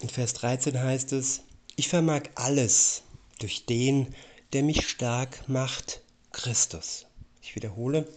In 0.00 0.08
Vers 0.08 0.32
13 0.32 0.80
heißt 0.80 1.12
es, 1.12 1.42
ich 1.76 1.88
vermag 1.88 2.22
alles 2.36 3.02
durch 3.38 3.66
den, 3.66 4.14
der 4.54 4.62
mich 4.62 4.88
stark 4.88 5.46
macht, 5.46 6.00
Christus. 6.32 7.04
Ich 7.42 7.54
wiederhole, 7.54 8.08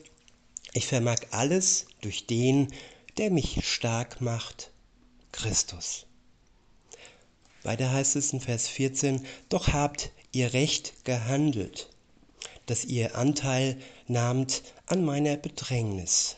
ich 0.73 0.87
vermag 0.87 1.17
alles 1.31 1.87
durch 1.99 2.25
den, 2.25 2.73
der 3.17 3.31
mich 3.31 3.65
stark 3.67 4.21
macht, 4.21 4.71
Christus. 5.33 6.05
Weiter 7.63 7.91
heißt 7.91 8.15
es 8.15 8.31
in 8.31 8.39
Vers 8.39 8.69
14, 8.69 9.25
doch 9.49 9.73
habt 9.73 10.11
ihr 10.31 10.53
recht 10.53 11.03
gehandelt, 11.03 11.88
dass 12.69 12.85
ihr 12.85 13.15
Anteil 13.15 13.77
nahmt 14.07 14.61
an 14.85 15.03
meiner 15.03 15.37
Bedrängnis. 15.37 16.35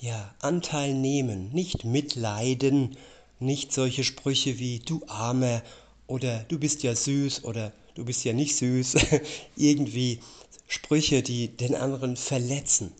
Ja, 0.00 0.34
Anteil 0.40 0.94
nehmen, 0.94 1.50
nicht 1.52 1.84
mitleiden, 1.84 2.96
nicht 3.38 3.72
solche 3.72 4.04
Sprüche 4.04 4.58
wie 4.58 4.80
du 4.80 5.02
Armer 5.06 5.62
oder 6.06 6.44
du 6.48 6.58
bist 6.58 6.82
ja 6.82 6.94
süß 6.94 7.44
oder 7.44 7.72
du 7.94 8.04
bist 8.04 8.24
ja 8.24 8.32
nicht 8.32 8.56
süß, 8.56 8.96
irgendwie 9.56 10.20
Sprüche, 10.66 11.22
die 11.22 11.48
den 11.48 11.74
anderen 11.74 12.16
verletzen. 12.16 12.92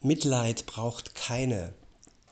Mitleid 0.00 0.66
braucht 0.66 1.14
keiner 1.14 1.72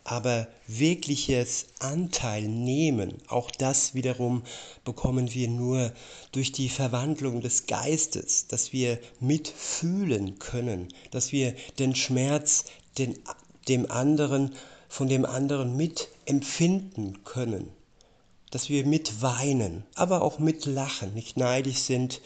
aber 0.05 0.47
wirkliches 0.67 1.67
Anteil 1.79 2.43
nehmen, 2.43 3.17
auch 3.29 3.51
das 3.51 3.95
wiederum 3.95 4.43
bekommen 4.85 5.33
wir 5.33 5.49
nur 5.49 5.93
durch 6.33 6.53
die 6.53 6.69
Verwandlung 6.69 7.41
des 7.41 7.67
Geistes, 7.67 8.47
dass 8.47 8.75
wir 8.75 8.99
mitfühlen 9.19 10.39
können, 10.39 10.89
dass 11.11 11.33
wir 11.33 11.55
den 11.79 11.95
Schmerz, 11.95 12.65
den 12.99 13.19
dem 13.69 13.91
anderen, 13.91 14.55
von 14.89 15.09
dem 15.09 15.25
anderen 15.25 15.75
mitempfinden 15.75 17.25
können, 17.25 17.71
dass 18.51 18.69
wir 18.69 18.87
mitweinen, 18.87 19.85
aber 19.95 20.21
auch 20.21 20.39
mitlachen, 20.39 21.15
nicht 21.15 21.39
neidisch 21.39 21.79
sind 21.79 22.21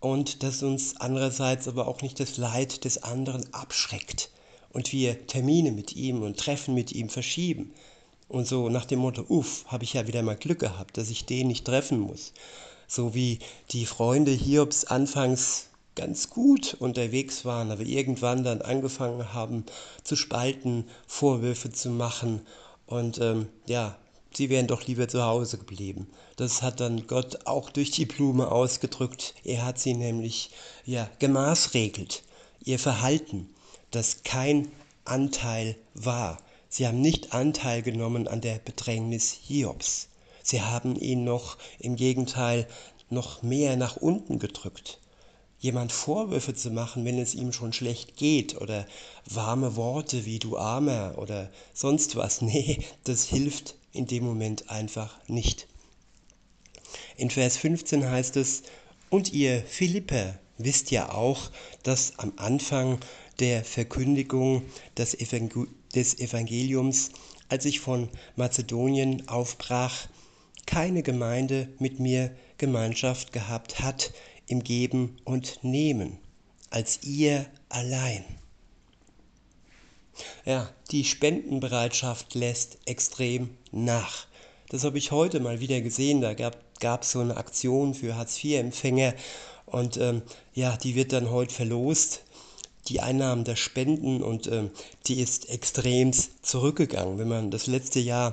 und 0.00 0.42
dass 0.42 0.62
uns 0.62 0.96
andererseits 0.96 1.68
aber 1.68 1.86
auch 1.88 2.00
nicht 2.00 2.18
das 2.20 2.38
Leid 2.38 2.84
des 2.84 3.02
anderen 3.02 3.52
abschreckt 3.52 4.30
und 4.76 4.92
wir 4.92 5.26
Termine 5.26 5.72
mit 5.72 5.96
ihm 5.96 6.22
und 6.22 6.36
Treffen 6.36 6.74
mit 6.74 6.92
ihm 6.92 7.08
verschieben. 7.08 7.72
Und 8.28 8.46
so 8.46 8.68
nach 8.68 8.84
dem 8.84 8.98
Motto, 8.98 9.24
uff, 9.26 9.64
habe 9.68 9.84
ich 9.84 9.94
ja 9.94 10.06
wieder 10.06 10.22
mal 10.22 10.36
Glück 10.36 10.58
gehabt, 10.58 10.98
dass 10.98 11.08
ich 11.08 11.24
den 11.24 11.46
nicht 11.46 11.64
treffen 11.64 11.98
muss. 11.98 12.34
So 12.86 13.14
wie 13.14 13.38
die 13.70 13.86
Freunde 13.86 14.32
Hiobs 14.32 14.84
anfangs 14.84 15.68
ganz 15.94 16.28
gut 16.28 16.76
unterwegs 16.78 17.46
waren, 17.46 17.70
aber 17.70 17.84
irgendwann 17.84 18.44
dann 18.44 18.60
angefangen 18.60 19.32
haben 19.32 19.64
zu 20.04 20.14
spalten, 20.14 20.84
Vorwürfe 21.06 21.72
zu 21.72 21.88
machen 21.88 22.42
und 22.84 23.18
ähm, 23.18 23.48
ja, 23.66 23.96
sie 24.34 24.50
wären 24.50 24.66
doch 24.66 24.86
lieber 24.86 25.08
zu 25.08 25.24
Hause 25.24 25.56
geblieben. 25.56 26.06
Das 26.36 26.60
hat 26.60 26.80
dann 26.80 27.06
Gott 27.06 27.46
auch 27.46 27.70
durch 27.70 27.92
die 27.92 28.04
Blume 28.04 28.52
ausgedrückt. 28.52 29.34
Er 29.42 29.64
hat 29.64 29.78
sie 29.78 29.94
nämlich 29.94 30.50
ja 30.84 31.08
gemaßregelt, 31.18 32.22
ihr 32.62 32.78
Verhalten, 32.78 33.48
das 33.90 34.22
kein 34.22 34.68
Anteil 35.04 35.76
war. 35.94 36.38
Sie 36.68 36.86
haben 36.86 37.00
nicht 37.00 37.32
Anteil 37.32 37.82
genommen 37.82 38.28
an 38.28 38.40
der 38.40 38.58
Bedrängnis 38.58 39.32
Hiobs. 39.32 40.08
Sie 40.42 40.62
haben 40.62 40.96
ihn 40.96 41.24
noch 41.24 41.58
im 41.78 41.96
Gegenteil 41.96 42.66
noch 43.08 43.42
mehr 43.42 43.76
nach 43.76 43.96
unten 43.96 44.38
gedrückt 44.38 45.00
jemand 45.58 45.92
Vorwürfe 45.92 46.54
zu 46.54 46.70
machen, 46.70 47.04
wenn 47.04 47.18
es 47.18 47.34
ihm 47.34 47.52
schon 47.52 47.72
schlecht 47.72 48.16
geht 48.16 48.60
oder 48.60 48.86
warme 49.24 49.76
Worte 49.76 50.24
wie 50.24 50.38
du 50.38 50.56
Armer 50.56 51.14
oder 51.18 51.50
sonst 51.74 52.16
was. 52.16 52.40
Nee, 52.46 52.78
das 53.04 53.24
hilft 53.24 53.74
in 53.92 54.06
dem 54.06 54.24
Moment 54.24 54.70
einfach 54.70 55.18
nicht. 55.26 55.66
In 57.16 57.30
Vers 57.30 57.56
15 57.56 58.08
heißt 58.08 58.36
es, 58.36 58.62
und 59.10 59.32
ihr 59.32 59.62
Philipper 59.62 60.38
wisst 60.58 60.90
ja 60.90 61.12
auch, 61.12 61.50
dass 61.82 62.18
am 62.18 62.32
Anfang 62.36 63.00
der 63.38 63.64
Verkündigung 63.64 64.62
des, 64.96 65.14
Evangeliums, 65.14 67.10
als 67.48 67.64
ich 67.64 67.80
von 67.80 68.08
Mazedonien 68.36 69.28
aufbrach, 69.28 70.08
keine 70.66 71.02
Gemeinde 71.02 71.68
mit 71.78 72.00
mir 72.00 72.34
Gemeinschaft 72.58 73.32
gehabt 73.32 73.80
hat, 73.80 74.12
im 74.48 74.62
Geben 74.62 75.16
und 75.24 75.62
Nehmen 75.62 76.18
als 76.70 77.02
ihr 77.02 77.46
allein. 77.68 78.24
Ja, 80.44 80.70
die 80.90 81.04
Spendenbereitschaft 81.04 82.34
lässt 82.34 82.78
extrem 82.86 83.50
nach. 83.72 84.26
Das 84.68 84.84
habe 84.84 84.98
ich 84.98 85.10
heute 85.10 85.40
mal 85.40 85.60
wieder 85.60 85.80
gesehen. 85.80 86.20
Da 86.20 86.34
gab 86.34 87.02
es 87.02 87.12
so 87.12 87.20
eine 87.20 87.36
Aktion 87.36 87.94
für 87.94 88.16
Hartz-IV-Empfänger 88.16 89.14
und 89.66 89.96
ähm, 89.96 90.22
ja, 90.54 90.76
die 90.76 90.94
wird 90.94 91.12
dann 91.12 91.30
heute 91.30 91.54
verlost. 91.54 92.22
Die 92.88 93.00
Einnahmen 93.00 93.44
der 93.44 93.56
Spenden 93.56 94.22
und 94.22 94.46
ähm, 94.46 94.70
die 95.06 95.20
ist 95.20 95.48
extrem 95.48 96.12
zurückgegangen, 96.42 97.18
wenn 97.18 97.28
man 97.28 97.50
das 97.50 97.66
letzte 97.66 98.00
Jahr 98.00 98.32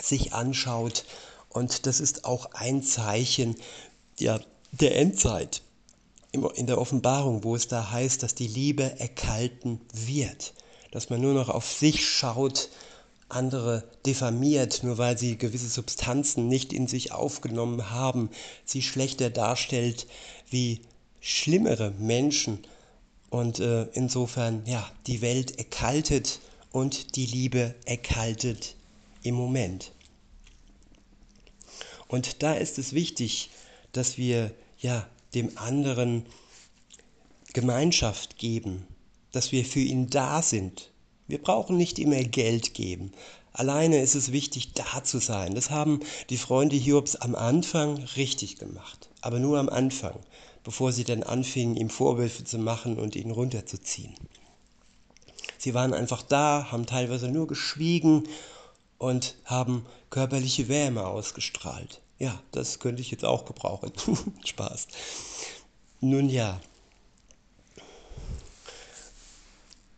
sich 0.00 0.32
anschaut. 0.32 1.04
Und 1.48 1.86
das 1.86 2.00
ist 2.00 2.24
auch 2.24 2.52
ein 2.52 2.82
Zeichen 2.82 3.56
ja, 4.18 4.40
der 4.72 4.96
Endzeit, 4.96 5.62
in 6.32 6.66
der 6.66 6.78
Offenbarung, 6.78 7.44
wo 7.44 7.54
es 7.54 7.68
da 7.68 7.90
heißt, 7.90 8.22
dass 8.22 8.34
die 8.34 8.46
Liebe 8.46 8.98
erkalten 8.98 9.80
wird, 9.92 10.54
dass 10.90 11.10
man 11.10 11.20
nur 11.20 11.34
noch 11.34 11.50
auf 11.50 11.70
sich 11.70 12.08
schaut, 12.08 12.70
andere 13.28 13.84
diffamiert, 14.06 14.82
nur 14.82 14.98
weil 14.98 15.18
sie 15.18 15.36
gewisse 15.36 15.68
Substanzen 15.68 16.48
nicht 16.48 16.72
in 16.72 16.86
sich 16.86 17.12
aufgenommen 17.12 17.90
haben, 17.90 18.30
sie 18.64 18.82
schlechter 18.82 19.30
darstellt 19.30 20.06
wie 20.50 20.80
schlimmere 21.20 21.92
Menschen 21.98 22.58
und 23.32 23.60
äh, 23.60 23.84
insofern 23.94 24.62
ja 24.66 24.86
die 25.06 25.22
Welt 25.22 25.58
erkaltet 25.58 26.40
und 26.70 27.16
die 27.16 27.24
Liebe 27.24 27.74
erkaltet 27.86 28.76
im 29.22 29.34
Moment. 29.34 29.92
Und 32.08 32.42
da 32.42 32.52
ist 32.52 32.78
es 32.78 32.92
wichtig, 32.92 33.48
dass 33.92 34.18
wir 34.18 34.52
ja 34.78 35.08
dem 35.34 35.56
anderen 35.56 36.26
Gemeinschaft 37.54 38.36
geben, 38.36 38.86
dass 39.32 39.50
wir 39.50 39.64
für 39.64 39.80
ihn 39.80 40.10
da 40.10 40.42
sind. 40.42 40.90
Wir 41.26 41.40
brauchen 41.40 41.78
nicht 41.78 41.98
immer 41.98 42.22
Geld 42.24 42.74
geben. 42.74 43.12
Alleine 43.54 44.02
ist 44.02 44.14
es 44.14 44.30
wichtig, 44.30 44.74
da 44.74 45.04
zu 45.04 45.20
sein. 45.20 45.54
Das 45.54 45.70
haben 45.70 46.00
die 46.28 46.36
Freunde 46.36 46.76
Hiobs 46.76 47.16
am 47.16 47.34
Anfang 47.34 47.96
richtig 48.16 48.58
gemacht. 48.58 49.08
Aber 49.22 49.38
nur 49.38 49.58
am 49.58 49.70
Anfang, 49.70 50.18
bevor 50.64 50.92
sie 50.92 51.04
dann 51.04 51.22
anfingen, 51.22 51.76
ihm 51.76 51.90
Vorwürfe 51.90 52.44
zu 52.44 52.58
machen 52.58 52.98
und 52.98 53.16
ihn 53.16 53.30
runterzuziehen. 53.30 54.14
Sie 55.58 55.74
waren 55.74 55.94
einfach 55.94 56.22
da, 56.22 56.68
haben 56.70 56.86
teilweise 56.86 57.28
nur 57.28 57.46
geschwiegen 57.46 58.28
und 58.98 59.36
haben 59.44 59.86
körperliche 60.10 60.68
Wärme 60.68 61.06
ausgestrahlt. 61.06 62.00
Ja, 62.18 62.40
das 62.52 62.78
könnte 62.78 63.02
ich 63.02 63.10
jetzt 63.10 63.24
auch 63.24 63.44
gebrauchen. 63.44 63.92
Spaß. 64.44 64.86
Nun 66.00 66.28
ja. 66.28 66.60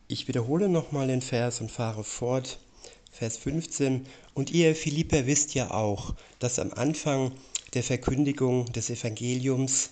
Ich 0.06 0.28
wiederhole 0.28 0.68
nochmal 0.68 1.06
den 1.06 1.22
Vers 1.22 1.60
und 1.60 1.70
fahre 1.70 2.04
fort. 2.04 2.58
Vers 3.10 3.36
15. 3.38 4.06
Und 4.34 4.50
ihr, 4.50 4.74
Philipper, 4.74 5.26
wisst 5.26 5.54
ja 5.54 5.70
auch, 5.70 6.14
dass 6.40 6.58
am 6.58 6.72
Anfang 6.72 7.32
der 7.74 7.82
Verkündigung 7.82 8.72
des 8.72 8.90
Evangeliums, 8.90 9.90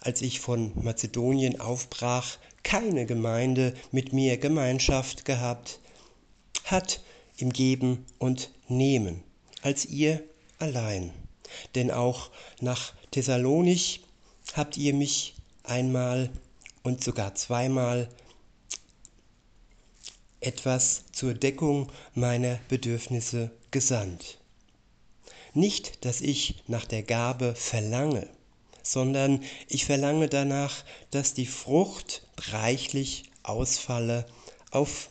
als 0.00 0.22
ich 0.22 0.40
von 0.40 0.72
Mazedonien 0.82 1.60
aufbrach, 1.60 2.38
keine 2.62 3.06
Gemeinde 3.06 3.74
mit 3.92 4.12
mir 4.12 4.36
Gemeinschaft 4.36 5.24
gehabt 5.24 5.80
hat 6.64 7.02
im 7.36 7.52
Geben 7.52 8.04
und 8.18 8.50
Nehmen, 8.68 9.22
als 9.62 9.86
ihr 9.86 10.22
allein 10.58 11.12
denn 11.74 11.90
auch 11.90 12.30
nach 12.60 12.92
Thessalonich 13.10 14.02
habt 14.54 14.76
ihr 14.76 14.94
mich 14.94 15.34
einmal 15.62 16.30
und 16.82 17.04
sogar 17.04 17.34
zweimal 17.34 18.08
etwas 20.40 21.04
zur 21.12 21.34
Deckung 21.34 21.90
meiner 22.14 22.58
Bedürfnisse 22.68 23.50
gesandt. 23.70 24.38
Nicht, 25.52 26.04
dass 26.04 26.20
ich 26.20 26.62
nach 26.66 26.86
der 26.86 27.02
Gabe 27.02 27.54
verlange, 27.54 28.28
sondern 28.90 29.44
ich 29.68 29.84
verlange 29.84 30.28
danach, 30.28 30.84
dass 31.12 31.32
die 31.32 31.46
Frucht 31.46 32.22
reichlich 32.50 33.30
ausfalle 33.44 34.26
auf 34.72 35.10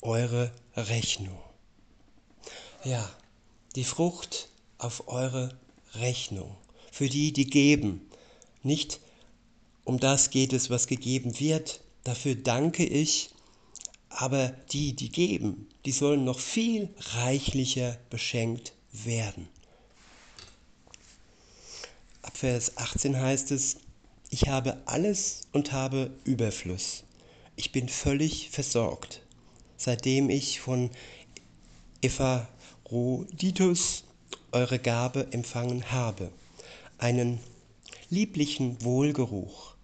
eure 0.00 0.50
Rechnung. 0.74 1.38
Ja, 2.84 3.08
die 3.76 3.84
Frucht 3.84 4.48
auf 4.78 5.08
eure 5.08 5.58
Rechnung. 5.94 6.56
Für 6.90 7.10
die, 7.10 7.32
die 7.34 7.46
geben. 7.46 8.08
Nicht 8.62 9.00
um 9.84 10.00
das 10.00 10.30
geht 10.30 10.54
es, 10.54 10.70
was 10.70 10.86
gegeben 10.86 11.38
wird. 11.38 11.80
Dafür 12.04 12.34
danke 12.34 12.84
ich. 12.84 13.30
Aber 14.08 14.48
die, 14.72 14.94
die 14.94 15.10
geben, 15.10 15.68
die 15.84 15.92
sollen 15.92 16.24
noch 16.24 16.40
viel 16.40 16.88
reichlicher 17.14 17.98
beschenkt 18.08 18.72
werden. 18.90 19.48
Vers 22.40 22.76
18 22.76 23.20
heißt 23.20 23.50
es, 23.50 23.78
ich 24.30 24.46
habe 24.46 24.80
alles 24.84 25.40
und 25.50 25.72
habe 25.72 26.12
Überfluss. 26.22 27.02
Ich 27.56 27.72
bin 27.72 27.88
völlig 27.88 28.50
versorgt, 28.50 29.22
seitdem 29.76 30.30
ich 30.30 30.60
von 30.60 30.88
Epaphroditus 32.00 34.04
eure 34.52 34.78
Gabe 34.78 35.26
empfangen 35.32 35.90
habe, 35.90 36.30
einen 36.98 37.40
lieblichen 38.08 38.84
Wohlgeruch, 38.84 39.74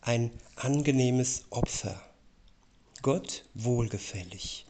ein 0.00 0.30
angenehmes 0.54 1.42
Opfer, 1.50 2.00
Gott 3.02 3.44
wohlgefällig. 3.54 4.66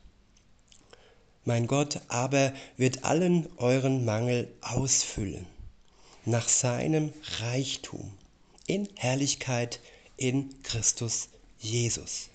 Mein 1.44 1.66
Gott 1.66 2.00
aber 2.09 2.54
wird 2.78 3.04
allen 3.04 3.50
euren 3.59 4.07
Mangel 4.07 4.50
ausfüllen, 4.62 5.44
nach 6.24 6.48
seinem 6.48 7.12
Reichtum, 7.40 8.12
in 8.66 8.88
Herrlichkeit 8.96 9.80
in 10.16 10.62
Christus 10.62 11.28
Jesus. 11.58 12.28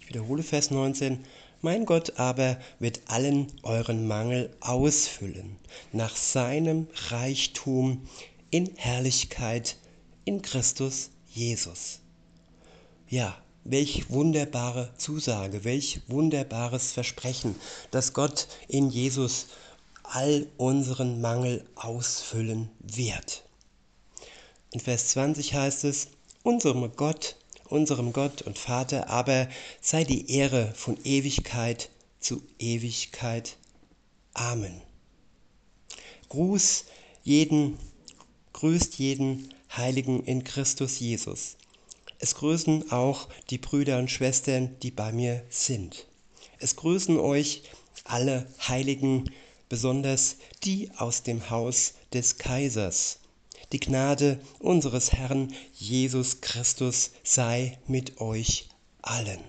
Ich 0.00 0.08
wiederhole 0.08 0.42
Vers 0.42 0.70
19, 0.70 1.24
mein 1.60 1.84
Gott 1.84 2.18
aber 2.18 2.58
wird 2.78 3.00
allen 3.06 3.52
euren 3.62 4.06
Mangel 4.06 4.56
ausfüllen, 4.60 5.56
nach 5.92 6.16
seinem 6.16 6.86
Reichtum 7.10 8.08
in 8.50 8.70
Herrlichkeit 8.76 9.76
in 10.24 10.40
Christus 10.40 11.10
Jesus. 11.28 12.00
Ja, 13.08 13.36
Welch 13.70 14.08
wunderbare 14.08 14.88
Zusage, 14.96 15.62
welch 15.62 16.00
wunderbares 16.06 16.92
Versprechen, 16.92 17.54
dass 17.90 18.14
Gott 18.14 18.48
in 18.66 18.88
Jesus 18.88 19.48
all 20.10 20.46
unseren 20.56 21.20
Mangel 21.20 21.64
ausfüllen 21.74 22.70
wird. 22.80 23.44
In 24.72 24.80
Vers 24.80 25.08
20 25.08 25.54
heißt 25.54 25.84
es, 25.84 26.08
unserem 26.42 26.90
Gott, 26.96 27.36
unserem 27.68 28.12
Gott 28.12 28.42
und 28.42 28.58
Vater 28.58 29.08
aber 29.08 29.48
sei 29.80 30.04
die 30.04 30.30
Ehre 30.30 30.72
von 30.74 30.98
Ewigkeit 31.04 31.90
zu 32.20 32.42
Ewigkeit. 32.58 33.56
Amen. 34.34 34.80
Gruß 36.28 36.84
jeden, 37.22 37.78
grüßt 38.52 38.98
jeden 38.98 39.54
Heiligen 39.76 40.24
in 40.24 40.44
Christus 40.44 40.98
Jesus. 40.98 41.56
Es 42.18 42.34
grüßen 42.34 42.90
auch 42.90 43.28
die 43.50 43.58
Brüder 43.58 43.98
und 43.98 44.10
Schwestern, 44.10 44.76
die 44.80 44.90
bei 44.90 45.12
mir 45.12 45.44
sind. 45.50 46.06
Es 46.58 46.76
grüßen 46.76 47.18
euch 47.18 47.62
alle 48.04 48.46
Heiligen, 48.66 49.30
besonders 49.68 50.36
die 50.64 50.90
aus 50.96 51.22
dem 51.22 51.50
Haus 51.50 51.94
des 52.12 52.38
Kaisers. 52.38 53.18
Die 53.72 53.80
Gnade 53.80 54.40
unseres 54.60 55.12
Herrn 55.12 55.54
Jesus 55.74 56.40
Christus 56.40 57.10
sei 57.22 57.78
mit 57.86 58.20
euch 58.20 58.68
allen. 59.02 59.40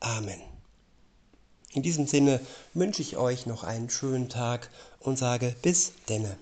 Amen. 0.00 0.40
In 1.72 1.82
diesem 1.82 2.06
Sinne 2.06 2.40
wünsche 2.72 3.02
ich 3.02 3.16
euch 3.16 3.46
noch 3.46 3.64
einen 3.64 3.90
schönen 3.90 4.28
Tag 4.28 4.70
und 5.00 5.18
sage 5.18 5.54
bis 5.60 5.92
denne. 6.08 6.38